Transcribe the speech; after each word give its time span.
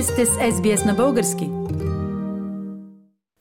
Вие 0.00 0.06
сте 0.06 0.26
с 0.26 0.30
SBS 0.30 0.86
на 0.86 0.94
български. 0.94 1.50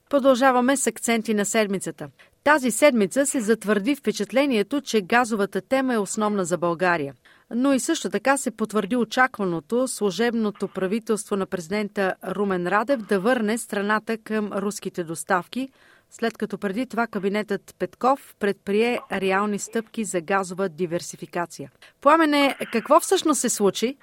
Продължаваме 0.09 0.77
с 0.77 0.87
акценти 0.87 1.33
на 1.33 1.45
седмицата. 1.45 2.09
Тази 2.43 2.71
седмица 2.71 3.25
се 3.25 3.39
затвърди 3.41 3.95
впечатлението, 3.95 4.81
че 4.81 5.01
газовата 5.01 5.61
тема 5.61 5.93
е 5.93 5.97
основна 5.97 6.45
за 6.45 6.57
България. 6.57 7.13
Но 7.55 7.73
и 7.73 7.79
също 7.79 8.09
така 8.09 8.37
се 8.37 8.51
потвърди 8.51 8.95
очакваното 8.95 9.87
служебното 9.87 10.67
правителство 10.67 11.35
на 11.35 11.45
президента 11.45 12.15
Румен 12.27 12.67
Радев 12.67 13.01
да 13.01 13.19
върне 13.19 13.57
страната 13.57 14.17
към 14.17 14.53
руските 14.53 15.03
доставки, 15.03 15.69
след 16.09 16.37
като 16.37 16.57
преди 16.57 16.85
това 16.85 17.07
кабинетът 17.07 17.75
Петков 17.79 18.35
предприе 18.39 18.99
реални 19.11 19.59
стъпки 19.59 20.03
за 20.03 20.21
газова 20.21 20.69
диверсификация. 20.69 21.71
Пламене, 22.01 22.55
какво 22.71 22.99
всъщност 22.99 23.41
се 23.41 23.49
случи? 23.49 23.97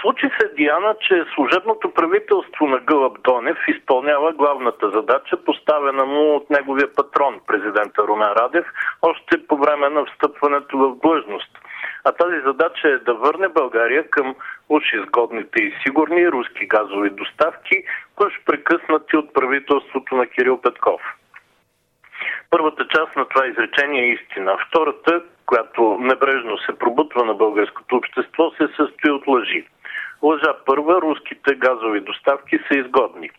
Случи 0.00 0.30
се, 0.38 0.48
Диана, 0.48 0.94
че 1.00 1.24
служебното 1.34 1.94
правителство 1.94 2.66
на 2.66 2.78
Гълъб 2.78 3.22
Донев 3.22 3.58
изпълнява 3.68 4.32
главната 4.32 4.90
задача, 4.90 5.44
поставена 5.44 6.04
му 6.04 6.36
от 6.36 6.50
неговия 6.50 6.94
патрон, 6.94 7.40
президента 7.46 8.02
Румен 8.02 8.28
Радев, 8.28 8.66
още 9.02 9.46
по 9.46 9.56
време 9.56 9.88
на 9.88 10.04
встъпването 10.04 10.78
в 10.78 10.96
длъжност. 11.02 11.58
А 12.04 12.12
тази 12.12 12.40
задача 12.40 12.88
е 12.88 12.98
да 12.98 13.14
върне 13.14 13.48
България 13.48 14.10
към 14.10 14.34
уж 14.68 14.92
изгодните 14.92 15.62
и 15.62 15.74
сигурни 15.82 16.28
руски 16.28 16.66
газови 16.66 17.10
доставки, 17.10 17.84
уж 18.26 18.32
прекъснати 18.44 19.16
от 19.16 19.34
правителството 19.34 20.16
на 20.16 20.26
Кирил 20.26 20.60
Петков. 20.60 21.00
Първата 22.50 22.88
част 22.88 23.16
на 23.16 23.28
това 23.28 23.46
изречение 23.46 24.02
е 24.02 24.12
истина. 24.12 24.56
Втората, 24.68 25.22
която 25.46 25.98
небрежно 26.00 26.58
се 26.58 26.78
пробутва 26.78 27.24
на 27.24 27.34
българското 27.34 27.96
общество, 27.96 28.50
се 28.50 28.68
състои 28.76 29.10
от 29.10 29.26
лъжи. 29.26 29.66
Лъжа 30.22 30.54
първа, 30.66 31.00
руските 31.00 31.54
газови 31.54 32.00
доставки 32.00 32.58
са 32.58 32.78
изгодни. 32.78 33.30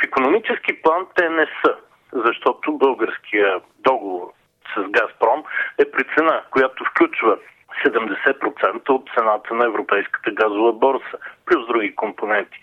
В 0.00 0.04
економически 0.04 0.82
план 0.82 1.06
те 1.14 1.28
не 1.28 1.46
са, 1.46 1.74
защото 2.12 2.78
българския 2.78 3.60
договор 3.78 4.32
с 4.74 4.82
Газпром 4.90 5.42
е 5.78 5.90
при 5.90 6.04
цена, 6.16 6.42
която 6.50 6.84
включва 6.84 7.38
70% 7.86 8.90
от 8.90 9.10
цената 9.16 9.54
на 9.54 9.64
европейската 9.64 10.30
газова 10.30 10.72
борса, 10.72 11.18
плюс 11.46 11.66
други 11.66 11.94
компоненти. 11.94 12.58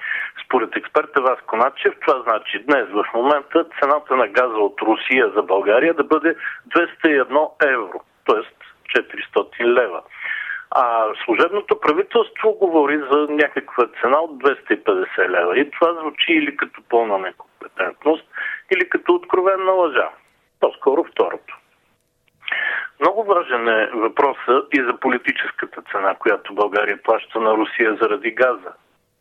Според 0.45 0.75
експерта 0.75 1.22
Васко 1.22 1.56
Начев, 1.56 1.94
това 2.02 2.22
значи 2.22 2.59
днес 2.59 2.86
в 2.89 3.06
момента 3.13 3.66
цената 3.80 4.16
на 4.16 4.28
газа 4.28 4.58
от 4.58 4.81
Русия 4.81 5.31
за 5.36 5.41
България 5.41 5.94
да 5.94 6.03
бъде 6.03 6.36
201 6.69 7.50
евро, 7.73 8.02
т.е. 8.25 8.70
400 8.95 9.66
лева. 9.66 10.02
А 10.72 11.08
служебното 11.25 11.80
правителство 11.80 12.53
говори 12.53 12.97
за 13.11 13.28
някаква 13.30 13.88
цена 14.02 14.20
от 14.20 14.44
250 14.44 15.30
лева. 15.30 15.59
И 15.59 15.72
това 15.72 15.94
звучи 15.94 16.34
или 16.34 16.58
като 16.58 16.81
пълна 16.89 17.17
некомпетентност, 17.17 18.23
или 18.75 18.89
като 18.89 19.14
откровенна 19.14 19.72
лъжа. 19.72 20.09
По-скоро 20.59 21.03
второто. 21.03 21.58
Много 23.00 23.23
важен 23.23 23.69
е 23.69 23.89
въпроса 23.94 24.64
и 24.73 24.81
за 24.84 24.97
политическата 25.00 25.81
цена, 25.92 26.16
която 26.16 26.53
България 26.53 27.03
плаща 27.03 27.39
на 27.39 27.53
Русия 27.53 27.97
заради 28.02 28.31
газа, 28.31 28.73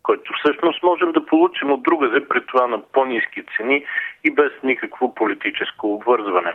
който 0.02 0.32
всъщност 0.38 0.82
можем 0.82 1.12
да 1.12 1.26
получим 1.26 1.70
от 1.72 1.82
другаде 1.82 2.28
при 2.28 2.46
това 2.46 2.66
на 2.66 2.82
по-низки 2.82 3.42
цени 3.56 3.84
и 4.24 4.30
без 4.30 4.52
никакво 4.62 5.14
политическо 5.14 5.94
обвързване. 5.94 6.54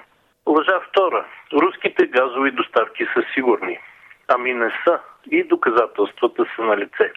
Лъжа 0.55 0.79
втора. 0.79 1.25
Руските 1.53 2.05
газови 2.05 2.51
доставки 2.51 3.05
са 3.13 3.23
сигурни. 3.33 3.79
Ами 4.27 4.53
не 4.53 4.71
са. 4.83 4.99
И 5.31 5.43
доказателствата 5.43 6.45
са 6.55 6.61
на 6.61 6.77
лице. 6.77 7.11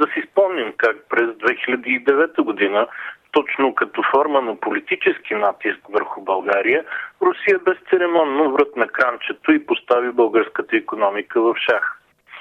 Да 0.00 0.06
си 0.06 0.22
спомним 0.30 0.72
как 0.76 0.96
през 1.08 1.26
2009 1.26 2.42
година 2.42 2.86
точно 3.32 3.74
като 3.74 4.02
форма 4.14 4.42
на 4.42 4.60
политически 4.60 5.34
натиск 5.34 5.80
върху 5.88 6.20
България, 6.20 6.84
Русия 7.22 7.58
безцеремонно 7.58 8.52
врътна 8.52 8.88
кранчето 8.88 9.52
и 9.52 9.66
постави 9.66 10.10
българската 10.10 10.76
економика 10.76 11.40
в 11.40 11.54
шах. 11.56 11.98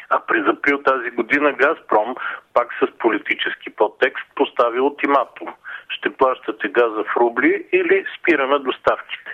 А 0.09 0.19
през 0.27 0.47
април 0.47 0.77
тази 0.83 1.09
година 1.09 1.53
Газпром, 1.53 2.15
пак 2.53 2.67
с 2.73 2.97
политически 2.97 3.69
подтекст, 3.69 4.25
постави 4.35 4.79
ултиматум. 4.79 5.53
Ще 5.89 6.09
плащате 6.09 6.67
газа 6.67 7.03
в 7.03 7.17
рубли 7.17 7.65
или 7.71 8.05
спираме 8.19 8.59
доставките. 8.59 9.30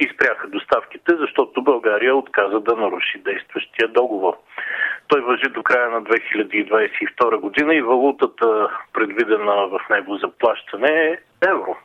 И 0.00 0.08
спряха 0.14 0.48
доставките, 0.48 1.16
защото 1.16 1.62
България 1.62 2.16
отказа 2.16 2.60
да 2.60 2.76
наруши 2.76 3.18
действащия 3.18 3.88
договор. 3.88 4.36
Той 5.08 5.20
въжи 5.20 5.48
до 5.48 5.62
края 5.62 5.90
на 5.90 6.02
2022 6.02 7.36
година 7.36 7.74
и 7.74 7.82
валутата, 7.82 8.68
предвидена 8.92 9.66
в 9.66 9.80
него 9.90 10.16
за 10.16 10.28
плащане, 10.28 10.88
е 10.88 11.18
евро. 11.48 11.76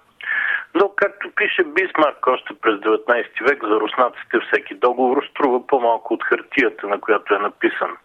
Но, 0.76 0.92
както 0.96 1.32
пише 1.36 1.64
Бисмарк 1.64 2.28
още 2.28 2.54
през 2.62 2.76
19 2.76 3.50
век, 3.50 3.64
за 3.64 3.80
руснаците 3.80 4.40
всеки 4.40 4.76
договор 4.76 5.24
струва 5.30 5.68
по-малко 5.68 6.14
от 6.14 6.24
хартията, 6.24 6.88
на 6.88 7.02
която 7.02 7.36
е 7.36 7.40
написан. 7.40 7.98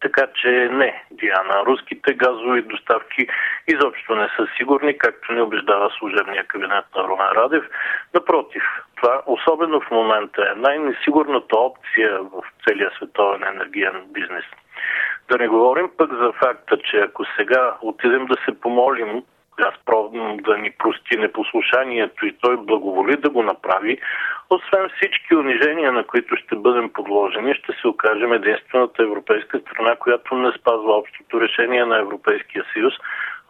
Така 0.00 0.26
че 0.34 0.48
не, 0.72 1.04
Диана, 1.10 1.64
руските 1.66 2.14
газови 2.14 2.62
доставки 2.62 3.26
изобщо 3.68 4.14
не 4.14 4.28
са 4.36 4.46
сигурни, 4.56 4.98
както 4.98 5.32
ни 5.32 5.40
убеждава 5.40 5.90
служебния 5.98 6.44
кабинет 6.44 6.84
на 6.96 7.02
Румен 7.04 7.26
Радев. 7.26 7.64
Напротив, 8.14 8.62
това, 8.96 9.22
особено 9.26 9.80
в 9.80 9.90
момента, 9.90 10.52
е 10.52 10.60
най-несигурната 10.60 11.58
опция 11.58 12.18
в 12.22 12.42
целия 12.66 12.90
световен 12.96 13.42
енергиен 13.42 14.02
бизнес. 14.08 14.44
Да 15.30 15.38
не 15.38 15.48
говорим 15.48 15.90
пък 15.96 16.12
за 16.12 16.32
факта, 16.32 16.78
че 16.90 16.96
ако 16.96 17.24
сега 17.36 17.74
отидем 17.82 18.26
да 18.26 18.36
се 18.44 18.60
помолим 18.60 19.22
Газпром 19.60 20.36
да 20.36 20.58
ни 20.58 20.70
прости 20.78 21.16
непослушанието 21.16 22.26
и 22.26 22.36
той 22.40 22.56
благоволи 22.56 23.16
да 23.16 23.30
го 23.30 23.42
направи, 23.42 23.98
освен 24.50 24.88
всички 24.96 25.34
унижения, 25.34 25.92
на 25.92 26.04
които 26.04 26.36
ще 26.36 26.56
бъдем 26.56 26.92
подложени, 26.92 27.54
ще 27.54 27.72
се 27.72 27.88
окажем 27.88 28.32
единствената 28.32 29.02
европейска 29.02 29.58
страна, 29.60 29.96
която 29.96 30.34
не 30.34 30.52
спазва 30.52 30.96
общото 30.96 31.40
решение 31.40 31.84
на 31.84 31.98
Европейския 31.98 32.64
съюз 32.72 32.94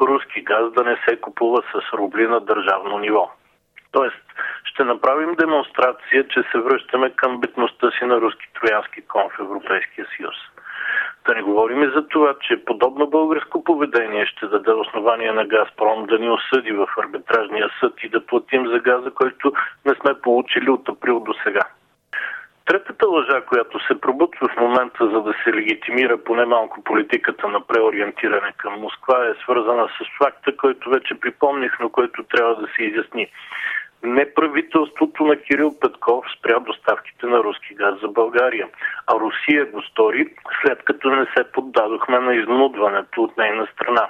руски 0.01 0.41
газ 0.41 0.73
да 0.73 0.85
не 0.85 0.97
се 1.09 1.21
купува 1.21 1.63
с 1.73 1.93
рубли 1.93 2.27
на 2.27 2.41
държавно 2.41 2.99
ниво. 2.99 3.31
Тоест, 3.93 4.25
ще 4.65 4.85
направим 4.85 5.35
демонстрация, 5.35 6.29
че 6.29 6.43
се 6.53 6.59
връщаме 6.59 7.11
към 7.11 7.41
битността 7.41 7.91
си 7.91 8.05
на 8.05 8.21
руски 8.21 8.47
троянски 8.61 9.01
кон 9.03 9.31
в 9.31 9.41
Европейския 9.41 10.07
съюз. 10.17 10.35
Да 11.27 11.35
не 11.35 11.43
говорим 11.43 11.83
и 11.83 11.93
за 11.95 12.09
това, 12.09 12.35
че 12.41 12.65
подобно 12.65 13.07
българско 13.07 13.65
поведение 13.65 14.27
ще 14.27 14.47
даде 14.47 14.73
основание 14.73 15.33
на 15.33 15.47
Газпром 15.47 16.07
да 16.07 16.19
ни 16.19 16.31
осъди 16.31 16.73
в 16.73 16.87
арбитражния 16.99 17.69
съд 17.81 17.93
и 18.03 18.09
да 18.09 18.27
платим 18.27 18.67
за 18.67 18.79
газа, 18.79 19.11
който 19.11 19.53
не 19.87 19.95
сме 19.95 20.21
получили 20.23 20.71
от 20.71 20.89
април 20.89 21.21
до 21.21 21.35
сега. 21.45 21.63
Третата 22.71 23.09
лъжа, 23.09 23.41
която 23.41 23.87
се 23.87 24.01
пробутва 24.01 24.49
в 24.49 24.61
момента, 24.61 25.11
за 25.11 25.23
да 25.23 25.35
се 25.45 25.53
легитимира 25.53 26.25
поне 26.25 26.45
малко 26.45 26.85
политиката 26.85 27.49
на 27.49 27.61
преориентиране 27.67 28.53
към 28.57 28.81
Москва, 28.81 29.27
е 29.27 29.43
свързана 29.43 29.89
с 29.89 30.25
факта, 30.25 30.57
който 30.57 30.91
вече 30.91 31.21
припомних, 31.21 31.77
но 31.81 31.89
който 31.89 32.23
трябва 32.23 32.55
да 32.55 32.67
се 32.77 32.83
изясни 32.83 33.27
не 34.03 34.35
правителството 34.35 35.25
на 35.25 35.37
Кирил 35.37 35.79
Петков 35.81 36.25
спря 36.39 36.59
доставките 36.59 37.27
на 37.27 37.39
руски 37.39 37.75
газ 37.75 38.01
за 38.01 38.09
България, 38.09 38.69
а 39.07 39.15
Русия 39.15 39.67
го 39.67 39.83
стори 39.83 40.35
след 40.63 40.83
като 40.85 41.11
не 41.11 41.27
се 41.37 41.53
поддадохме 41.53 42.19
на 42.19 42.35
изнудването 42.35 43.23
от 43.23 43.37
нейна 43.37 43.67
страна. 43.75 44.09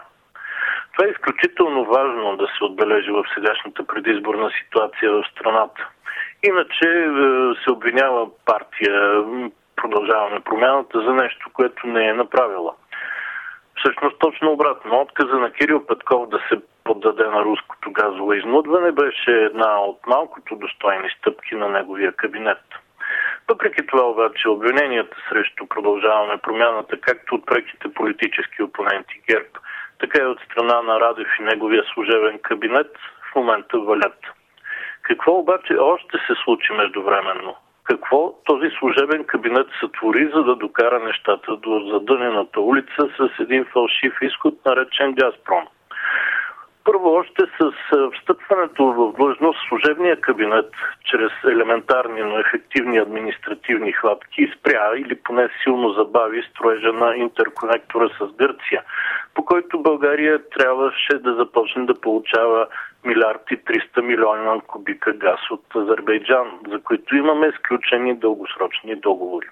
Това 0.93 1.09
е 1.09 1.11
изключително 1.11 1.85
важно 1.85 2.37
да 2.37 2.47
се 2.47 2.65
отбележи 2.65 3.11
в 3.11 3.25
сегашната 3.35 3.87
предизборна 3.87 4.51
ситуация 4.65 5.13
в 5.13 5.25
страната. 5.33 5.89
Иначе 6.43 6.89
е, 6.89 7.09
се 7.65 7.71
обвинява 7.71 8.27
партия 8.45 9.25
Продължаваме 9.81 10.41
промяната 10.41 11.01
за 11.01 11.13
нещо, 11.13 11.51
което 11.53 11.87
не 11.87 12.09
е 12.09 12.15
направила. 12.15 12.75
Всъщност 13.81 14.19
точно 14.19 14.53
обратно. 14.53 15.01
Отказа 15.01 15.39
на 15.39 15.53
Кирил 15.53 15.87
Петков 15.87 16.29
да 16.29 16.39
се 16.49 16.61
поддаде 16.85 17.25
на 17.25 17.45
руското 17.45 17.93
газово 17.93 18.33
изнудване 18.33 18.93
беше 18.93 19.31
една 19.31 19.81
от 19.81 20.07
малкото 20.07 20.57
достойни 20.57 21.11
стъпки 21.19 21.55
на 21.55 21.69
неговия 21.69 22.13
кабинет. 22.13 22.63
Въпреки 23.49 23.87
това 23.87 24.03
обаче 24.03 24.49
обвиненията 24.49 25.17
срещу 25.29 25.67
продължаване 25.67 26.39
промяната, 26.39 27.01
както 27.01 27.35
от 27.35 27.47
преките 27.47 27.95
политически 27.95 28.63
опоненти 28.63 29.21
ГЕРБ, 29.29 29.49
така 29.99 30.23
и 30.23 30.27
от 30.27 30.41
страна 30.41 30.83
на 30.83 31.01
Радев 31.01 31.29
и 31.41 31.43
неговия 31.43 31.85
служебен 31.95 32.39
кабинет 32.39 32.97
в 33.33 33.35
момента 33.35 33.79
валят. 33.79 34.19
Какво 35.03 35.33
обаче 35.33 35.75
още 35.75 36.19
се 36.27 36.35
случи 36.45 36.73
междувременно? 36.73 37.57
Какво 37.91 38.33
този 38.45 38.71
служебен 38.79 39.25
кабинет 39.25 39.67
сътвори, 39.81 40.31
за 40.35 40.43
да 40.43 40.57
докара 40.57 40.99
нещата 40.99 41.57
до 41.57 41.81
задънената 41.93 42.61
улица 42.61 43.09
с 43.19 43.41
един 43.41 43.65
фалшив 43.65 44.13
изход, 44.23 44.55
наречен 44.67 45.13
Газпром? 45.13 45.65
Първо, 46.85 47.13
още 47.13 47.43
с 47.61 47.73
встъпването 48.21 48.85
в 48.85 49.13
длъжност 49.17 49.59
служебния 49.69 50.21
кабинет, 50.21 50.71
чрез 51.05 51.33
елементарни, 51.45 52.21
но 52.21 52.39
ефективни 52.39 52.99
административни 52.99 53.93
хватки, 53.93 54.53
спря 54.59 54.93
или 54.97 55.15
поне 55.15 55.49
силно 55.63 55.93
забави 55.93 56.43
строежа 56.51 56.93
на 56.93 57.17
интерконектора 57.17 58.09
с 58.09 58.37
Гърция, 58.37 58.83
по 59.41 59.45
който 59.45 59.83
България 59.83 60.41
трябваше 60.59 61.19
да 61.19 61.35
започне 61.35 61.87
да 61.87 62.01
получава 62.01 62.67
милиард 63.05 63.43
и 63.51 63.57
300 63.57 64.01
милиона 64.01 64.61
кубика 64.67 65.13
газ 65.13 65.41
от 65.51 65.65
Азербайджан, 65.77 66.51
за 66.69 66.81
които 66.81 67.17
имаме 67.17 67.53
сключени 67.53 68.15
дългосрочни 68.15 68.95
договори. 68.95 69.47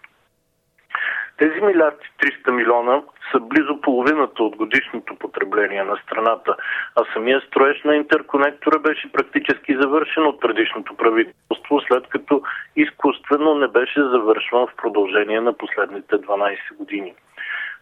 Тези 1.36 1.60
милиард 1.60 1.98
и 2.04 2.26
300 2.26 2.50
милиона 2.50 3.02
са 3.32 3.40
близо 3.40 3.80
половината 3.80 4.42
от 4.42 4.56
годишното 4.56 5.16
потребление 5.16 5.84
на 5.84 5.96
страната, 5.96 6.56
а 6.96 7.04
самия 7.12 7.40
строеж 7.40 7.82
на 7.84 7.96
интерконектора 7.96 8.78
беше 8.78 9.12
практически 9.12 9.76
завършен 9.80 10.26
от 10.26 10.40
предишното 10.40 10.96
правителство, 10.96 11.80
след 11.80 12.08
като 12.08 12.42
изкуствено 12.76 13.54
не 13.54 13.68
беше 13.68 14.00
завършван 14.02 14.66
в 14.66 14.76
продължение 14.76 15.40
на 15.40 15.52
последните 15.52 16.16
12 16.16 16.56
години. 16.78 17.14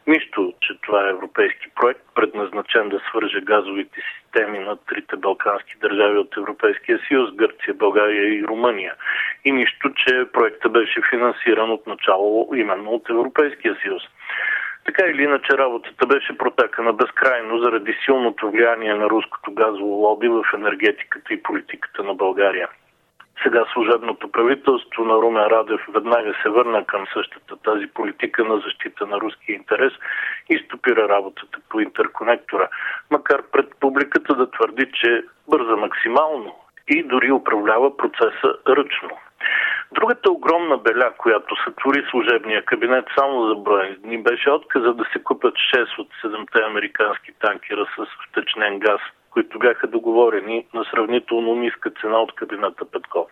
Нищо, 0.06 0.52
че 0.60 0.80
това 0.80 1.06
е 1.06 1.10
европейски 1.10 1.68
проект, 1.74 2.00
предназначен 2.14 2.88
да 2.88 3.00
свърже 3.10 3.40
газовите 3.40 4.00
системи 4.14 4.58
на 4.58 4.76
трите 4.76 5.16
балкански 5.16 5.74
държави 5.80 6.18
от 6.18 6.36
Европейския 6.36 6.98
съюз, 7.08 7.30
Гърция, 7.34 7.74
България 7.74 8.24
и 8.34 8.44
Румъния. 8.44 8.94
И 9.44 9.52
нищо, 9.52 9.90
че 9.96 10.26
проектът 10.32 10.72
беше 10.72 11.00
финансиран 11.10 11.70
от 11.70 11.86
начало 11.86 12.50
именно 12.54 12.90
от 12.90 13.10
Европейския 13.10 13.76
съюз. 13.82 14.02
Така 14.84 15.04
или 15.06 15.22
иначе 15.22 15.58
работата 15.58 16.06
беше 16.06 16.38
протекана 16.38 16.92
безкрайно 16.92 17.58
заради 17.58 17.96
силното 18.04 18.50
влияние 18.50 18.94
на 18.94 19.10
руското 19.10 19.52
газово 19.52 19.86
лоби 19.86 20.28
в 20.28 20.44
енергетиката 20.54 21.34
и 21.34 21.42
политиката 21.42 22.02
на 22.02 22.14
България. 22.14 22.68
Сега 23.42 23.64
служебното 23.72 24.32
правителство 24.32 25.04
на 25.04 25.14
Румен 25.14 25.46
Радев 25.46 25.80
веднага 25.94 26.34
се 26.42 26.48
върна 26.48 26.84
към 26.84 27.06
същата 27.12 27.56
тази 27.56 27.86
политика 27.86 28.44
на 28.44 28.56
защита 28.58 29.06
на 29.06 29.20
руския 29.20 29.54
интерес 29.54 29.92
и 30.48 30.58
стопира 30.58 31.08
работата 31.08 31.58
по 31.68 31.80
интерконектора, 31.80 32.68
макар 33.10 33.42
пред 33.52 33.66
публиката 33.80 34.34
да 34.34 34.50
твърди, 34.50 34.90
че 34.94 35.22
бърза 35.48 35.76
максимално 35.76 36.54
и 36.88 37.02
дори 37.02 37.32
управлява 37.32 37.96
процеса 37.96 38.54
ръчно. 38.68 39.10
Другата 39.92 40.30
огромна 40.30 40.78
беля, 40.78 41.12
която 41.18 41.64
сътвори 41.64 42.06
служебния 42.10 42.64
кабинет 42.64 43.04
само 43.18 43.48
за 43.48 43.54
броени 43.54 43.96
дни, 43.96 44.22
беше 44.22 44.50
отказа 44.50 44.94
да 44.94 45.04
се 45.12 45.22
купят 45.22 45.54
6 45.54 45.98
от 45.98 46.08
7 46.24 46.66
американски 46.70 47.32
танкера 47.40 47.86
с 47.96 48.06
втечнен 48.28 48.78
газ– 48.78 49.00
които 49.36 49.58
бяха 49.58 49.86
договорени 49.86 50.66
на 50.74 50.84
сравнително 50.84 51.54
ниска 51.54 51.90
цена 51.90 52.18
от 52.18 52.34
кабината 52.34 52.90
Петков. 52.90 53.28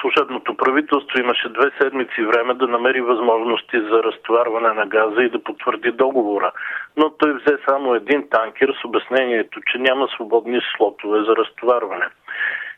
Служебното 0.00 0.56
правителство 0.56 1.20
имаше 1.20 1.48
две 1.48 1.70
седмици 1.80 2.22
време 2.22 2.54
да 2.54 2.66
намери 2.66 3.00
възможности 3.00 3.80
за 3.80 4.02
разтоварване 4.02 4.72
на 4.72 4.86
газа 4.86 5.22
и 5.22 5.30
да 5.30 5.44
потвърди 5.44 5.90
договора, 5.90 6.52
но 6.96 7.10
той 7.10 7.32
взе 7.32 7.58
само 7.68 7.94
един 7.94 8.28
танкер 8.30 8.74
с 8.80 8.84
обяснението, 8.84 9.60
че 9.72 9.78
няма 9.78 10.08
свободни 10.08 10.60
слотове 10.76 11.18
за 11.18 11.36
разтоварване. 11.36 12.06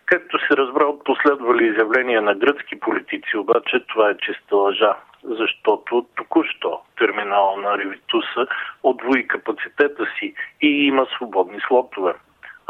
Както 0.07 0.39
се 0.39 0.57
разбра 0.57 0.85
от 0.85 1.05
последвали 1.05 1.67
изявления 1.67 2.23
на 2.23 2.35
гръцки 2.35 2.81
политици, 2.81 3.37
обаче 3.37 3.85
това 3.89 4.11
е 4.11 4.17
чиста 4.17 4.57
лъжа, 4.57 4.95
защото 5.25 6.07
току-що 6.17 6.81
терминала 6.99 7.57
на 7.57 7.79
Ревитуса 7.79 8.47
отвои 8.83 9.29
капацитета 9.29 10.07
си 10.19 10.35
и 10.63 10.87
има 10.87 11.07
свободни 11.17 11.61
слотове. 11.61 12.15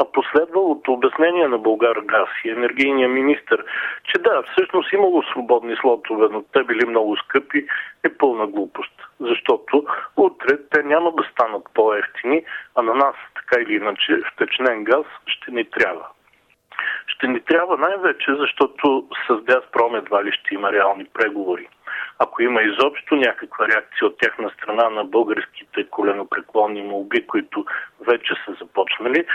А 0.01 0.05
последвалото 0.05 0.93
обяснение 0.93 1.47
на 1.47 1.57
Българ 1.57 1.97
Газ 2.05 2.29
и 2.45 2.49
енергийния 2.49 3.09
министр, 3.09 3.57
че 4.03 4.21
да, 4.21 4.43
всъщност 4.51 4.93
имало 4.93 5.23
свободни 5.23 5.75
слотове, 5.75 6.27
но 6.31 6.43
те 6.53 6.63
били 6.63 6.85
много 6.85 7.17
скъпи, 7.17 7.67
е 8.03 8.09
пълна 8.09 8.47
глупост. 8.47 8.93
Защото 9.19 9.85
утре 10.17 10.57
те 10.69 10.83
няма 10.83 11.11
да 11.11 11.23
станат 11.31 11.63
по-ефтини, 11.73 12.43
а 12.75 12.81
на 12.81 12.93
нас, 12.93 13.15
така 13.35 13.61
или 13.61 13.75
иначе, 13.75 14.21
втечнен 14.33 14.83
газ 14.83 15.05
ще 15.25 15.51
ни 15.51 15.65
трябва. 15.65 16.07
Ще 17.07 17.27
ни 17.27 17.41
трябва 17.41 17.77
най-вече, 17.77 18.35
защото 18.39 19.07
с 19.27 19.41
Газпром 19.41 19.95
едва 19.95 20.23
ли 20.23 20.31
ще 20.31 20.55
има 20.55 20.71
реални 20.71 21.05
преговори. 21.13 21.67
Ако 22.19 22.41
има 22.41 22.61
изобщо 22.61 23.15
някаква 23.15 23.67
реакция 23.67 24.07
от 24.07 24.17
тяхна 24.17 24.49
страна 24.49 24.89
на 24.89 25.03
българските 25.03 25.89
коленопреклонни 25.89 26.81
молби, 26.81 27.27
които 27.27 27.65
вече 28.07 28.33
са 28.45 28.53
започнали, 28.59 29.25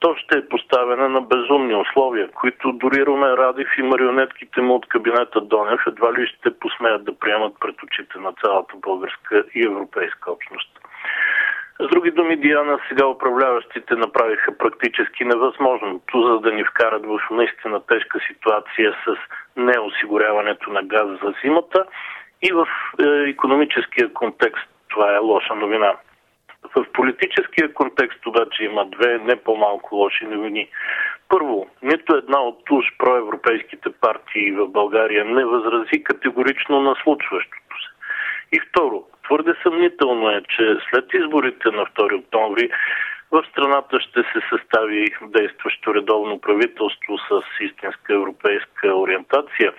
то 0.00 0.14
ще 0.16 0.38
е 0.38 0.48
поставена 0.48 1.08
на 1.08 1.20
безумни 1.20 1.74
условия, 1.74 2.30
които 2.30 2.72
дори 2.72 3.06
Румен 3.06 3.34
Радев 3.34 3.68
и 3.78 3.82
марионетките 3.82 4.60
му 4.60 4.74
от 4.74 4.86
кабинета 4.88 5.40
Донев 5.40 5.80
едва 5.86 6.12
ли 6.12 6.26
ще 6.26 6.58
посмеят 6.58 7.04
да 7.04 7.18
приемат 7.18 7.54
пред 7.60 7.82
очите 7.82 8.18
на 8.18 8.32
цялата 8.44 8.76
българска 8.76 9.44
и 9.54 9.66
европейска 9.66 10.32
общност. 10.32 10.70
С 11.80 11.86
други 11.88 12.10
думи, 12.10 12.36
Диана, 12.36 12.78
сега 12.88 13.06
управляващите 13.06 13.94
направиха 13.94 14.58
практически 14.58 15.24
невъзможното, 15.24 16.22
за 16.22 16.40
да 16.40 16.52
ни 16.52 16.64
вкарат 16.64 17.06
в 17.06 17.20
наистина 17.30 17.80
тежка 17.86 18.20
ситуация 18.28 18.96
с 19.04 19.16
неосигуряването 19.56 20.70
на 20.70 20.82
газ 20.82 21.08
за 21.22 21.34
зимата 21.44 21.84
и 22.44 22.52
в 22.52 22.66
економическия 23.28 24.12
контекст 24.12 24.68
това 24.88 25.14
е 25.14 25.18
лоша 25.18 25.54
новина. 25.54 25.94
В 26.76 26.86
политическия 26.92 27.72
контекст 27.74 28.26
обаче 28.26 28.64
има 28.64 28.86
две 28.86 29.18
не 29.18 29.36
по-малко 29.36 29.94
лоши 29.94 30.24
новини. 30.24 30.68
Първо, 31.28 31.66
нито 31.82 32.16
една 32.16 32.40
от 32.40 32.70
уж 32.70 32.84
проевропейските 32.98 33.90
партии 34.00 34.52
в 34.52 34.68
България 34.68 35.24
не 35.24 35.44
възрази 35.44 36.04
категорично 36.04 36.80
на 36.80 36.94
случващото 37.02 37.76
се. 37.82 37.90
И 38.52 38.60
второ, 38.60 39.04
Твърде 39.24 39.54
съмнително 39.62 40.30
е, 40.30 40.42
че 40.48 40.76
след 40.90 41.04
изборите 41.14 41.70
на 41.70 41.86
2 41.86 42.18
октомври 42.18 42.70
в 43.30 43.44
страната 43.50 44.00
ще 44.00 44.20
се 44.20 44.40
състави 44.50 45.14
действащо 45.22 45.94
редовно 45.94 46.40
правителство 46.40 47.18
с 47.18 47.42
истинска 47.60 48.14
европейска 48.14 48.94
ориентация, 48.94 49.72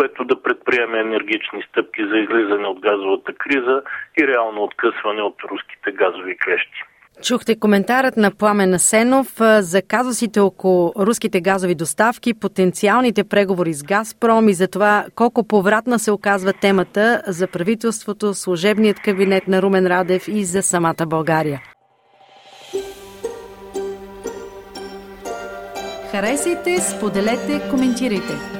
което 0.00 0.24
да 0.24 0.42
предприеме 0.42 1.00
енергични 1.00 1.62
стъпки 1.68 2.02
за 2.10 2.16
излизане 2.16 2.66
от 2.66 2.80
газовата 2.80 3.32
криза 3.38 3.82
и 4.20 4.26
реално 4.26 4.62
откъсване 4.62 5.22
от 5.22 5.34
руските 5.50 5.92
газови 5.92 6.36
клещи. 6.44 6.82
Чухте 7.22 7.58
коментарът 7.58 8.16
на 8.16 8.30
Пламен 8.38 8.74
Асенов 8.74 9.26
за 9.58 9.82
казусите 9.82 10.40
около 10.40 10.92
руските 10.98 11.40
газови 11.40 11.74
доставки, 11.74 12.34
потенциалните 12.34 13.24
преговори 13.24 13.72
с 13.72 13.82
Газпром 13.82 14.48
и 14.48 14.54
за 14.54 14.68
това 14.68 15.04
колко 15.14 15.46
повратна 15.46 15.98
се 15.98 16.12
оказва 16.12 16.52
темата 16.52 17.22
за 17.26 17.46
правителството, 17.46 18.34
служебният 18.34 19.00
кабинет 19.00 19.48
на 19.48 19.62
Румен 19.62 19.86
Радев 19.86 20.28
и 20.28 20.44
за 20.44 20.62
самата 20.62 21.06
България. 21.06 21.60
Харесайте, 26.10 26.78
споделете, 26.78 27.70
коментирайте. 27.70 28.59